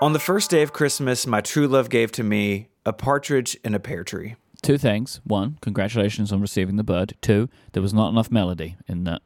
[0.00, 3.74] On the first day of Christmas, my true love gave to me a partridge in
[3.74, 4.36] a pear tree.
[4.62, 5.20] Two things.
[5.24, 7.14] One, congratulations on receiving the bird.
[7.20, 9.22] Two, there was not enough melody in that.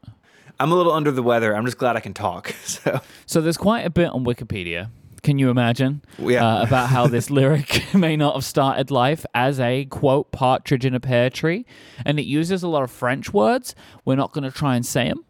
[0.58, 1.54] I'm a little under the weather.
[1.54, 2.54] I'm just glad I can talk.
[2.64, 4.88] So So there's quite a bit on Wikipedia.
[5.22, 6.00] Can you imagine?
[6.18, 6.46] Yeah.
[6.46, 10.94] Uh, about how this lyric may not have started life as a quote partridge in
[10.94, 11.66] a pear tree,
[12.06, 13.74] and it uses a lot of French words.
[14.06, 15.26] We're not going to try and say them.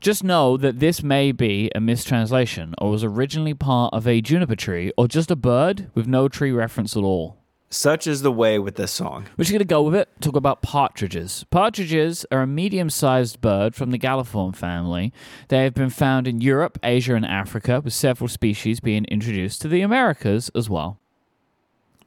[0.00, 4.56] Just know that this may be a mistranslation, or was originally part of a juniper
[4.56, 7.36] tree, or just a bird with no tree reference at all.
[7.68, 9.26] such is the way with this song.
[9.36, 10.08] We're just going to go with it.
[10.20, 11.44] Talk about partridges.
[11.50, 15.12] Partridges are a medium sized bird from the Galliform family.
[15.48, 19.68] They have been found in Europe, Asia, and Africa, with several species being introduced to
[19.68, 20.98] the Americas as well.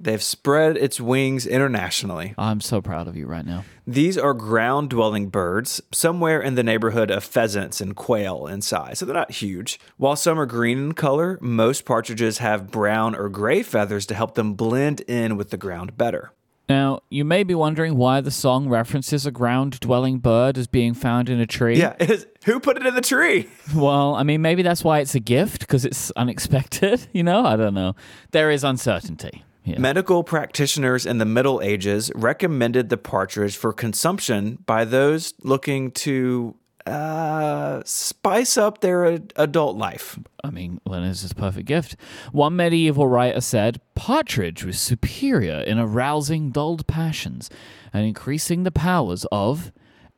[0.03, 2.33] They've spread its wings internationally.
[2.37, 3.63] I'm so proud of you right now.
[3.87, 8.99] These are ground dwelling birds, somewhere in the neighborhood of pheasants and quail in size,
[8.99, 9.79] so they're not huge.
[9.95, 14.35] While some are green in color, most partridges have brown or gray feathers to help
[14.35, 16.33] them blend in with the ground better.
[16.67, 20.93] Now, you may be wondering why the song references a ground dwelling bird as being
[20.93, 21.77] found in a tree.
[21.77, 23.49] Yeah, is, who put it in the tree?
[23.73, 27.07] Well, I mean, maybe that's why it's a gift, because it's unexpected.
[27.13, 27.95] You know, I don't know.
[28.31, 29.43] There is uncertainty.
[29.65, 29.79] Yeah.
[29.79, 36.55] Medical practitioners in the Middle Ages recommended the partridge for consumption by those looking to
[36.85, 40.19] uh, spice up their ad- adult life.
[40.43, 41.95] I mean, when is this a perfect gift?
[42.33, 47.49] One medieval writer said Partridge was superior in arousing dulled passions
[47.93, 49.71] and increasing the powers of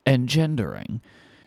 [0.07, 1.01] engendering.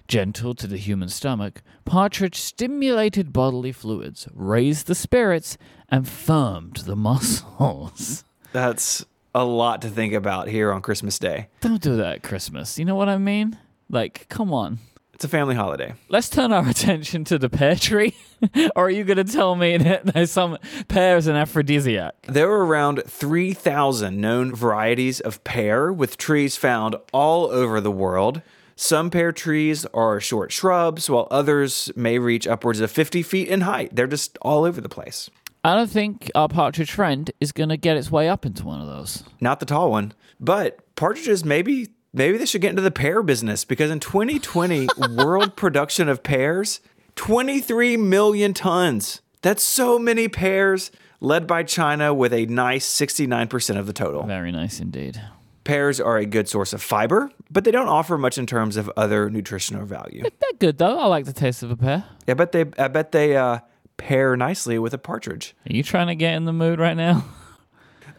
[0.09, 5.59] Gentle to the human stomach, Partridge stimulated bodily fluids, raised the spirits,
[5.91, 8.25] and firmed the muscles.
[8.53, 11.49] That's a lot to think about here on Christmas Day.
[11.61, 12.79] Don't do that at Christmas.
[12.79, 13.59] You know what I mean?
[13.91, 14.79] Like, come on.
[15.13, 15.93] It's a family holiday.
[16.09, 18.17] Let's turn our attention to the pear tree.
[18.77, 20.57] or are you going to tell me that there's some
[20.89, 22.15] pear is an aphrodisiac?
[22.23, 28.41] There are around 3,000 known varieties of pear, with trees found all over the world.
[28.81, 33.63] Some pear trees are short shrubs, while others may reach upwards of 50 feet in
[33.63, 33.91] height.
[33.93, 35.29] They're just all over the place.
[35.65, 38.81] I don't think our partridge friend is going to get its way up into one
[38.81, 39.25] of those.
[39.41, 43.65] Not the tall one, but partridges maybe maybe they should get into the pear business
[43.65, 44.87] because in 2020
[45.17, 46.79] world production of pears
[47.17, 49.23] 23 million tons.
[49.43, 54.23] That's so many pears led by China with a nice 69% of the total.
[54.23, 55.21] Very nice indeed.
[55.69, 58.91] Pears are a good source of fiber, but they don't offer much in terms of
[58.97, 60.23] other nutritional value.
[60.23, 60.99] They're good though.
[60.99, 62.05] I like the taste of a pear.
[62.27, 63.59] I bet they I bet they uh,
[63.99, 65.55] pair nicely with a partridge.
[65.69, 67.23] Are you trying to get in the mood right now?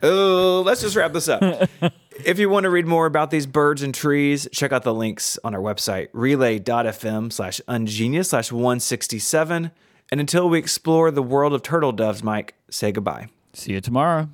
[0.04, 1.42] Oh, let's just wrap this up.
[2.24, 5.40] if you want to read more about these birds and trees, check out the links
[5.44, 9.72] on our website, relay.fm slash ungenius slash 167.
[10.12, 13.30] And until we explore the world of turtle doves, Mike, say goodbye.
[13.54, 14.30] See you tomorrow.